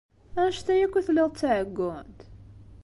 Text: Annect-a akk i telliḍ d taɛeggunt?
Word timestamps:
Annect-a 0.39 0.73
akk 0.83 0.95
i 0.99 1.01
telliḍ 1.07 1.29
d 1.31 1.37
taɛeggunt? 1.39 2.19